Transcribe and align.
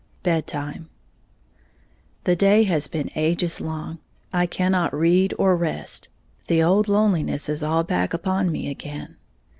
Bed 0.23 0.47
time. 0.47 0.89
The 2.23 2.35
day 2.35 2.63
has 2.63 2.87
been 2.87 3.11
ages 3.13 3.61
long, 3.61 3.99
I 4.33 4.47
cannot 4.47 4.95
read 4.97 5.31
or 5.37 5.55
rest, 5.55 6.09
the 6.47 6.63
old 6.63 6.87
loneliness 6.87 7.47
is 7.47 7.61
all 7.61 7.83
back 7.83 8.11
upon 8.11 8.51
me 8.51 8.67
again. 8.67 9.17